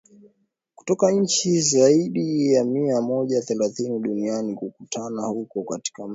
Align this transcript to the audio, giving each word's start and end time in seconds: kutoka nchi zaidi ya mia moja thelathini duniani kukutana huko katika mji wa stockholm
kutoka 0.75 1.11
nchi 1.11 1.61
zaidi 1.61 2.53
ya 2.53 2.65
mia 2.65 3.01
moja 3.01 3.41
thelathini 3.41 3.99
duniani 3.99 4.55
kukutana 4.55 5.21
huko 5.21 5.63
katika 5.63 5.77
mji 5.77 5.77
wa 5.77 5.79
stockholm 5.79 6.09